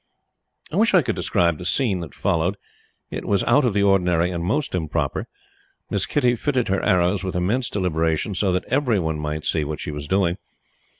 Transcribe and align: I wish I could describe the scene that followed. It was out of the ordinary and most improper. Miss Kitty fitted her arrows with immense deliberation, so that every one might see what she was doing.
I 0.71 0.77
wish 0.77 0.95
I 0.95 1.03
could 1.03 1.15
describe 1.15 1.59
the 1.59 1.63
scene 1.63 1.99
that 1.99 2.15
followed. 2.15 2.57
It 3.11 3.23
was 3.23 3.43
out 3.43 3.65
of 3.65 3.75
the 3.75 3.83
ordinary 3.83 4.31
and 4.31 4.43
most 4.43 4.73
improper. 4.73 5.27
Miss 5.91 6.07
Kitty 6.07 6.35
fitted 6.37 6.69
her 6.69 6.81
arrows 6.81 7.23
with 7.23 7.35
immense 7.35 7.69
deliberation, 7.69 8.33
so 8.33 8.51
that 8.51 8.65
every 8.67 8.97
one 8.99 9.19
might 9.19 9.45
see 9.45 9.63
what 9.63 9.79
she 9.79 9.91
was 9.91 10.07
doing. 10.07 10.37